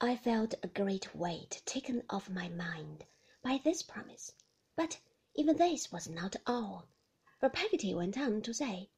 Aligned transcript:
I 0.00 0.14
felt 0.14 0.54
a 0.62 0.68
great 0.68 1.12
weight 1.12 1.60
taken 1.66 2.04
off 2.08 2.30
my 2.30 2.48
mind 2.48 3.04
by 3.42 3.60
this 3.64 3.82
promise. 3.82 4.32
But 4.76 5.00
even 5.34 5.56
this 5.56 5.90
was 5.90 6.08
not 6.08 6.36
all, 6.46 6.86
for 7.40 7.48
Peggotty 7.48 7.92
went 7.94 8.16
on 8.16 8.42
to 8.42 8.54
say, 8.54 8.90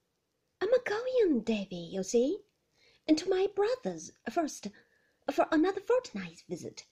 I'm 0.61 0.69
a 0.75 0.79
going, 0.85 1.41
Davy, 1.41 1.77
you 1.77 2.03
see, 2.03 2.41
and 3.09 3.17
to 3.17 3.31
my 3.31 3.47
brother's 3.47 4.13
first 4.31 4.69
for 5.33 5.49
another 5.51 5.81
fortnight's 5.81 6.43
visit, 6.43 6.85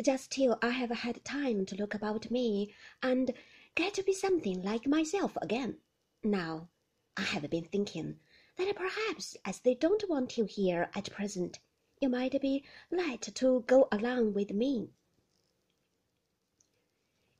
just 0.00 0.30
till 0.30 0.56
I 0.62 0.70
have 0.70 0.90
had 0.90 1.24
time 1.24 1.66
to 1.66 1.74
look 1.74 1.94
about 1.94 2.30
me 2.30 2.72
and 3.02 3.34
get 3.74 3.94
to 3.94 4.04
be 4.04 4.12
something 4.12 4.62
like 4.62 4.86
myself 4.86 5.36
again. 5.42 5.78
Now, 6.22 6.68
I 7.16 7.22
have 7.22 7.50
been 7.50 7.64
thinking 7.64 8.20
that 8.56 8.72
perhaps 8.76 9.36
as 9.44 9.58
they 9.58 9.74
don't 9.74 10.08
want 10.08 10.38
you 10.38 10.44
here 10.44 10.90
at 10.94 11.10
present, 11.10 11.58
you 12.00 12.08
might 12.08 12.40
be 12.40 12.64
let 12.90 13.22
to 13.22 13.64
go 13.66 13.88
along 13.90 14.32
with 14.34 14.52
me. 14.52 14.90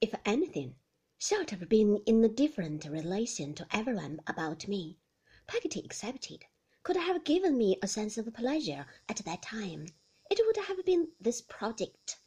If 0.01 0.15
anything, 0.25 0.75
short 1.19 1.53
of 1.53 1.69
being 1.69 1.99
in 2.07 2.25
a 2.25 2.29
different 2.29 2.85
relation 2.85 3.55
to 3.55 3.67
everyone 3.71 4.21
about 4.27 4.69
me, 4.69 4.99
Peggotty 5.47 5.81
excepted, 5.81 6.45
could 6.83 6.97
have 6.97 7.25
given 7.25 7.57
me 7.57 7.79
a 7.83 7.89
sense 7.89 8.19
of 8.19 8.33
pleasure 8.35 8.87
at 9.09 9.17
that 9.19 9.43
time, 9.43 9.87
it 10.31 10.41
would 10.45 10.57
have 10.67 10.85
been 10.85 11.09
this 11.21 11.41
project 11.41 12.19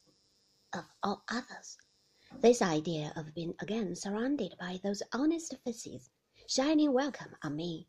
of 0.74 0.86
all 1.04 1.24
others. 1.30 1.78
This 2.40 2.62
idea 2.62 3.12
of 3.16 3.34
being 3.34 3.56
again 3.60 3.96
surrounded 3.96 4.56
by 4.60 4.80
those 4.84 5.04
honest 5.14 5.56
faces, 5.66 6.10
shining 6.48 6.94
welcome 6.94 7.36
on 7.44 7.56
me, 7.56 7.88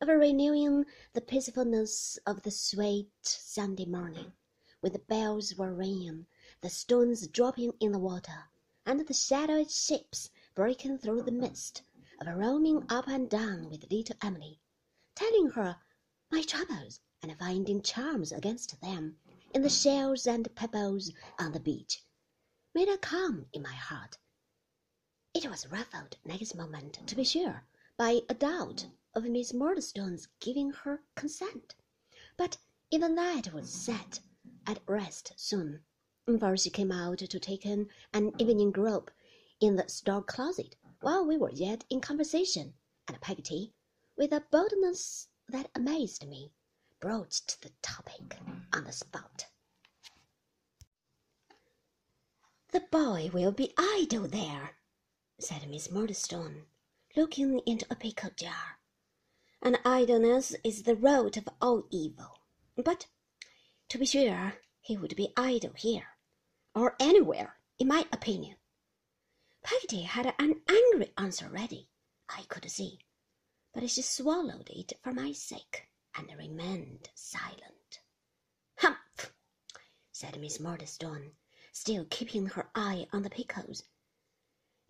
of 0.00 0.08
a 0.08 0.16
renewing 0.16 0.84
the 1.12 1.20
peacefulness 1.20 2.18
of 2.26 2.42
the 2.42 2.50
sweet 2.50 3.08
Sunday 3.22 3.84
morning, 3.84 4.32
when 4.80 4.92
the 4.92 4.98
bells 4.98 5.54
were 5.54 5.72
ringing, 5.72 6.26
the 6.60 6.68
stones 6.68 7.26
dropping 7.28 7.72
in 7.78 7.92
the 7.92 7.98
water, 7.98 8.50
and 8.84 9.06
the 9.06 9.14
shadowy 9.14 9.64
ships 9.68 10.30
breaking 10.54 10.98
through 10.98 11.22
the 11.22 11.30
mist, 11.30 11.82
of 12.20 12.26
roaming 12.26 12.84
up 12.88 13.06
and 13.06 13.30
down 13.30 13.68
with 13.70 13.90
little 13.90 14.16
Emily, 14.22 14.60
telling 15.14 15.50
her 15.50 15.76
my 16.30 16.42
troubles 16.42 17.00
and 17.22 17.38
finding 17.38 17.80
charms 17.80 18.32
against 18.32 18.80
them 18.80 19.16
in 19.54 19.62
the 19.62 19.68
shells 19.68 20.26
and 20.26 20.52
pebbles 20.54 21.12
on 21.38 21.52
the 21.52 21.60
beach, 21.60 22.02
made 22.74 22.88
a 22.88 22.98
calm 22.98 23.46
in 23.52 23.62
my 23.62 23.72
heart. 23.72 24.18
It 25.32 25.48
was 25.48 25.66
ruffled 25.68 26.16
next 26.24 26.54
moment, 26.54 26.98
to 27.06 27.14
be 27.14 27.24
sure, 27.24 27.64
by 27.96 28.22
a 28.28 28.34
doubt 28.34 28.86
of 29.16 29.24
Miss 29.24 29.54
Murdstone's 29.54 30.28
giving 30.40 30.72
her 30.72 31.02
consent, 31.14 31.74
but 32.36 32.58
even 32.90 33.14
that 33.14 33.50
was 33.54 33.72
set 33.72 34.20
at 34.66 34.82
rest 34.86 35.32
soon, 35.36 35.80
for 36.38 36.54
she 36.54 36.68
came 36.68 36.92
out 36.92 37.20
to 37.20 37.40
take 37.40 37.64
in 37.64 37.88
an 38.12 38.38
evening 38.38 38.70
grope 38.70 39.10
in 39.58 39.76
the 39.76 39.88
store 39.88 40.22
closet 40.22 40.76
while 41.00 41.24
we 41.24 41.38
were 41.38 41.50
yet 41.50 41.82
in 41.88 42.02
conversation, 42.02 42.74
and 43.08 43.18
Peggotty, 43.22 43.72
with 44.18 44.32
a 44.32 44.44
boldness 44.50 45.28
that 45.48 45.70
amazed 45.74 46.28
me, 46.28 46.52
broached 47.00 47.62
the 47.62 47.70
topic 47.80 48.36
on 48.74 48.84
the 48.84 48.92
spot. 48.92 49.46
The 52.70 52.80
boy 52.80 53.30
will 53.32 53.52
be 53.52 53.72
idle 53.78 54.28
there, 54.28 54.76
said 55.38 55.70
Miss 55.70 55.90
Murdstone, 55.90 56.66
looking 57.16 57.60
into 57.60 57.86
a 57.88 57.96
pickle 57.96 58.30
jar 58.36 58.75
and 59.66 59.80
idleness 59.84 60.54
is 60.62 60.84
the 60.84 60.94
root 60.94 61.36
of 61.36 61.48
all 61.60 61.88
evil. 61.90 62.38
But, 62.76 63.08
to 63.88 63.98
be 63.98 64.06
sure, 64.06 64.60
he 64.80 64.96
would 64.96 65.16
be 65.16 65.32
idle 65.36 65.72
here, 65.72 66.06
or 66.72 66.94
anywhere, 67.00 67.58
in 67.76 67.88
my 67.88 68.06
opinion. 68.12 68.58
Peggotty 69.64 70.02
had 70.02 70.32
an 70.38 70.62
angry 70.68 71.12
answer 71.18 71.48
ready, 71.48 71.88
I 72.28 72.42
could 72.42 72.70
see, 72.70 73.00
but 73.74 73.90
she 73.90 74.02
swallowed 74.02 74.70
it 74.70 74.92
for 75.02 75.12
my 75.12 75.32
sake 75.32 75.88
and 76.16 76.30
remained 76.38 77.10
silent. 77.16 77.98
Humph! 78.78 79.32
said 80.12 80.40
Miss 80.40 80.60
Murdstone, 80.60 81.32
still 81.72 82.06
keeping 82.08 82.46
her 82.46 82.70
eye 82.76 83.08
on 83.12 83.22
the 83.22 83.30
pickles. 83.30 83.82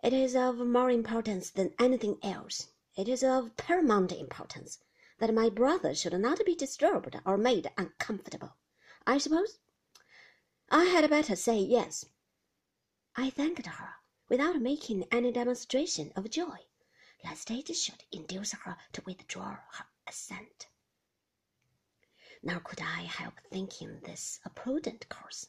It 0.03 0.13
is 0.13 0.37
of 0.37 0.59
more 0.59 0.91
importance 0.91 1.49
than 1.49 1.73
anything 1.79 2.19
else 2.23 2.69
it 2.97 3.09
is 3.09 3.23
of 3.23 3.57
paramount 3.57 4.11
importance 4.11 4.79
that 5.19 5.35
my 5.35 5.49
brother 5.51 5.95
should 5.95 6.19
not 6.19 6.45
be 6.45 6.55
disturbed 6.55 7.15
or 7.25 7.37
made 7.37 7.71
uncomfortable. 7.77 8.57
I 9.07 9.19
suppose 9.19 9.59
I 10.71 10.85
had 10.85 11.09
better 11.09 11.37
say 11.37 11.59
yes. 11.59 12.07
I 13.15 13.31
thanked 13.31 13.67
her 13.67 13.95
without 14.29 14.61
making 14.61 15.05
any 15.13 15.31
demonstration 15.31 16.13
of 16.17 16.29
joy, 16.31 16.67
lest 17.25 17.51
it 17.51 17.75
should 17.77 18.05
induce 18.11 18.53
her 18.53 18.77
to 18.93 19.03
withdraw 19.07 19.59
her 19.73 19.87
assent. 20.09 20.67
Nor 22.43 22.61
could 22.61 22.81
I 22.81 23.03
help 23.03 23.35
thinking 23.51 24.01
this 24.01 24.41
a 24.45 24.51
prudent 24.51 25.09
course, 25.09 25.49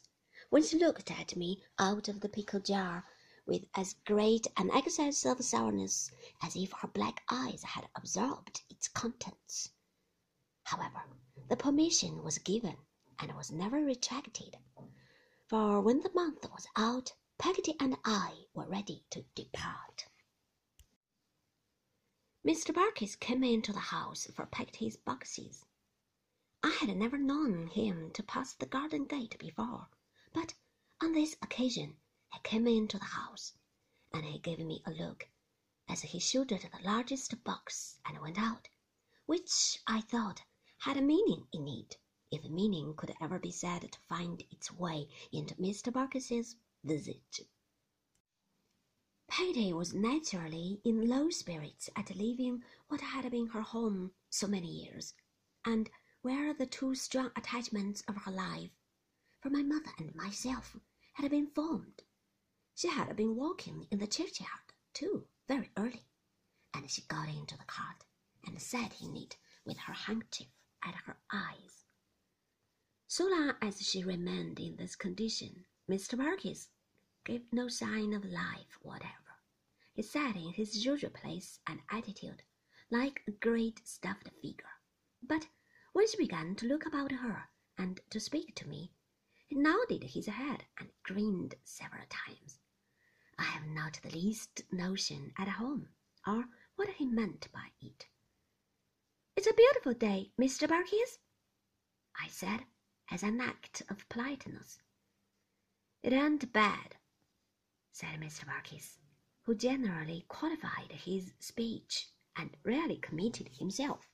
when 0.50 0.62
she 0.62 0.78
looked 0.78 1.10
at 1.10 1.36
me 1.36 1.62
out 1.78 2.08
of 2.08 2.20
the 2.20 2.28
pickle 2.28 2.60
jar 2.60 3.04
with 3.48 3.64
as 3.74 3.94
great 4.04 4.46
an 4.58 4.70
excess 4.72 5.24
of 5.24 5.42
sourness 5.42 6.10
as 6.42 6.54
if 6.54 6.70
her 6.70 6.88
black 6.88 7.22
eyes 7.30 7.62
had 7.62 7.88
absorbed 7.96 8.62
its 8.68 8.88
contents. 8.88 9.70
However, 10.64 11.02
the 11.48 11.56
permission 11.56 12.22
was 12.22 12.36
given 12.36 12.76
and 13.18 13.34
was 13.34 13.50
never 13.50 13.82
retracted, 13.82 14.58
for 15.46 15.80
when 15.80 16.00
the 16.00 16.12
month 16.12 16.46
was 16.50 16.66
out, 16.76 17.14
Peggotty 17.38 17.74
and 17.80 17.96
I 18.04 18.44
were 18.52 18.68
ready 18.68 19.06
to 19.10 19.24
depart. 19.34 20.08
Mr. 22.46 22.74
Barkis 22.74 23.18
came 23.18 23.42
into 23.42 23.72
the 23.72 23.78
house 23.78 24.26
for 24.26 24.44
Peggotty's 24.44 24.98
boxes. 24.98 25.64
I 26.62 26.76
had 26.80 26.94
never 26.94 27.16
known 27.16 27.68
him 27.68 28.10
to 28.12 28.22
pass 28.22 28.52
the 28.52 28.66
garden 28.66 29.06
gate 29.06 29.38
before, 29.38 29.88
but 30.34 30.52
on 31.00 31.12
this 31.12 31.34
occasion 31.40 31.96
he 32.32 32.38
came 32.40 32.66
into 32.66 32.98
the 32.98 33.04
house, 33.04 33.54
and 34.12 34.24
he 34.24 34.38
gave 34.38 34.58
me 34.58 34.82
a 34.86 34.90
look 34.90 35.28
as 35.88 36.02
he 36.02 36.18
shouldered 36.18 36.60
the 36.60 36.84
largest 36.84 37.42
box 37.42 37.98
and 38.04 38.20
went 38.20 38.38
out, 38.38 38.68
which 39.26 39.80
I 39.86 40.02
thought 40.02 40.42
had 40.78 40.96
a 40.96 41.02
meaning 41.02 41.46
in 41.52 41.66
it, 41.66 41.96
if 42.30 42.44
meaning 42.44 42.94
could 42.94 43.14
ever 43.20 43.38
be 43.38 43.50
said 43.50 43.90
to 43.90 44.00
find 44.00 44.42
its 44.50 44.70
way 44.70 45.08
into 45.32 45.54
Mr. 45.54 45.92
Barkis's 45.92 46.56
visage. 46.84 47.42
Peggotty 49.26 49.72
was 49.72 49.94
naturally 49.94 50.80
in 50.84 51.08
low 51.08 51.30
spirits 51.30 51.88
at 51.96 52.14
leaving 52.16 52.62
what 52.88 53.00
had 53.00 53.30
been 53.30 53.48
her 53.48 53.62
home 53.62 54.12
so 54.30 54.46
many 54.46 54.68
years, 54.68 55.14
and 55.64 55.90
where 56.22 56.52
the 56.52 56.66
two 56.66 56.94
strong 56.94 57.30
attachments 57.36 58.02
of 58.02 58.16
her 58.16 58.32
life, 58.32 58.70
for 59.40 59.50
my 59.50 59.62
mother 59.62 59.92
and 59.98 60.14
myself, 60.14 60.76
had 61.14 61.30
been 61.30 61.46
formed. 61.46 62.02
She 62.80 62.86
had 62.86 63.16
been 63.16 63.34
walking 63.34 63.88
in 63.90 63.98
the 63.98 64.06
churchyard, 64.06 64.72
too, 64.94 65.26
very 65.48 65.72
early, 65.76 66.06
and 66.72 66.88
she 66.88 67.02
got 67.02 67.28
into 67.28 67.58
the 67.58 67.64
cart 67.64 68.04
and 68.46 68.62
sat 68.62 69.02
in 69.02 69.16
it 69.16 69.36
with 69.64 69.78
her 69.78 69.92
handkerchief 69.92 70.46
at 70.84 70.94
her 70.94 71.16
eyes. 71.32 71.86
So 73.08 73.26
long 73.26 73.56
as 73.60 73.80
she 73.84 74.04
remained 74.04 74.60
in 74.60 74.76
this 74.76 74.94
condition, 74.94 75.66
Mr. 75.90 76.16
Barkis 76.16 76.68
gave 77.24 77.52
no 77.52 77.66
sign 77.66 78.12
of 78.12 78.24
life 78.24 78.78
whatever. 78.80 79.42
He 79.92 80.02
sat 80.02 80.36
in 80.36 80.52
his 80.52 80.86
usual 80.86 81.10
place 81.10 81.58
and 81.66 81.80
attitude, 81.90 82.44
like 82.92 83.24
a 83.26 83.32
great 83.32 83.88
stuffed 83.88 84.30
figure. 84.40 84.70
But 85.20 85.48
when 85.94 86.06
she 86.06 86.16
began 86.16 86.54
to 86.54 86.68
look 86.68 86.86
about 86.86 87.10
her 87.10 87.50
and 87.76 88.00
to 88.10 88.20
speak 88.20 88.54
to 88.54 88.68
me, 88.68 88.92
he 89.48 89.56
nodded 89.56 90.04
his 90.04 90.26
head 90.26 90.66
and 90.78 90.90
grinned 91.02 91.56
several 91.64 92.06
times. 92.08 92.60
I 93.38 93.44
have 93.44 93.66
not 93.66 94.00
the 94.02 94.10
least 94.10 94.62
notion 94.72 95.32
at 95.38 95.48
home, 95.48 95.88
or 96.26 96.44
what 96.76 96.88
he 96.88 97.06
meant 97.06 97.48
by 97.52 97.70
it. 97.80 98.06
It's 99.36 99.46
a 99.46 99.54
beautiful 99.54 99.94
day, 99.94 100.32
Mr. 100.40 100.68
Barkis, 100.68 101.18
I 102.20 102.26
said, 102.28 102.64
as 103.10 103.22
an 103.22 103.40
act 103.40 103.82
of 103.88 104.08
politeness. 104.08 104.80
It 106.02 106.12
ain't 106.12 106.52
bad, 106.52 106.96
said 107.92 108.20
Mr. 108.20 108.44
Barkis, 108.44 108.98
who 109.44 109.54
generally 109.54 110.24
qualified 110.28 110.90
his 110.90 111.32
speech 111.38 112.08
and 112.36 112.56
rarely 112.64 112.96
committed 112.96 113.48
himself. 113.48 114.08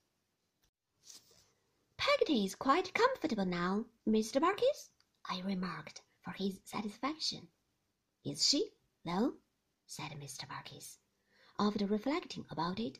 Peggotty 1.96 2.44
is 2.44 2.54
quite 2.54 2.92
comfortable 2.92 3.46
now, 3.46 3.86
Mr. 4.06 4.40
Barkis, 4.40 4.90
I 5.28 5.40
remarked 5.40 6.02
for 6.22 6.32
his 6.32 6.60
satisfaction. 6.64 7.48
Is 8.24 8.46
she? 8.46 8.70
No, 9.06 9.34
said 9.86 10.12
Mr. 10.12 10.48
Barkis. 10.48 10.98
After 11.58 11.84
reflecting 11.86 12.46
about 12.48 12.80
it, 12.80 12.98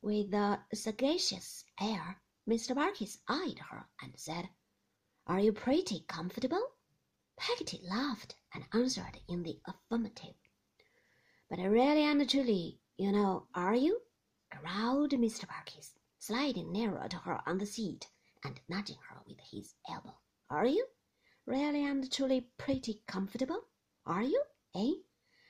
with 0.00 0.32
a 0.32 0.64
sagacious 0.72 1.62
air, 1.78 2.22
Mr. 2.48 2.74
Barkis 2.74 3.18
eyed 3.28 3.58
her 3.58 3.86
and 4.00 4.18
said, 4.18 4.48
Are 5.26 5.38
you 5.38 5.52
pretty 5.52 6.00
comfortable? 6.08 6.76
Peggotty 7.36 7.82
laughed 7.82 8.34
and 8.54 8.66
answered 8.72 9.20
in 9.28 9.42
the 9.42 9.60
affirmative. 9.66 10.36
But 11.50 11.58
really 11.58 12.04
and 12.04 12.30
truly, 12.30 12.80
you 12.96 13.12
know, 13.12 13.46
are 13.52 13.74
you? 13.74 14.00
growled 14.50 15.10
Mr. 15.10 15.46
Barkis, 15.46 15.92
sliding 16.18 16.72
nearer 16.72 17.08
to 17.08 17.18
her 17.18 17.42
on 17.46 17.58
the 17.58 17.66
seat 17.66 18.08
and 18.42 18.58
nudging 18.70 19.00
her 19.10 19.20
with 19.26 19.40
his 19.40 19.74
elbow. 19.86 20.18
Are 20.48 20.66
you? 20.66 20.86
Really 21.44 21.84
and 21.84 22.10
truly 22.10 22.48
pretty 22.56 23.02
comfortable? 23.06 23.68
Are 24.06 24.22
you? 24.22 24.42
Eh? 24.74 24.94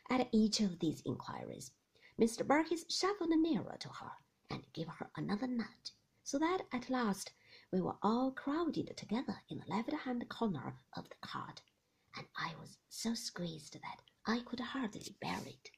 At 0.09 0.29
each 0.33 0.61
of 0.61 0.79
these 0.79 1.03
inquiries, 1.05 1.73
Mr. 2.19 2.47
Barkis 2.47 2.85
shuffled 2.89 3.31
nearer 3.31 3.77
to 3.81 3.89
her 3.89 4.13
and 4.49 4.73
gave 4.73 4.87
her 4.87 5.11
another 5.17 5.49
nudge, 5.49 5.93
so 6.23 6.39
that 6.39 6.67
at 6.73 6.89
last 6.89 7.33
we 7.73 7.81
were 7.81 7.97
all 8.03 8.31
crowded 8.31 8.97
together 8.97 9.43
in 9.49 9.59
the 9.59 9.67
left-hand 9.67 10.29
corner 10.29 10.77
of 10.93 11.09
the 11.09 11.17
cart, 11.21 11.63
and 12.17 12.27
I 12.37 12.55
was 12.61 12.79
so 12.89 13.15
squeezed 13.15 13.75
that 13.75 14.03
I 14.27 14.41
could 14.41 14.61
hardly 14.61 15.17
bear 15.21 15.41
it. 15.45 15.71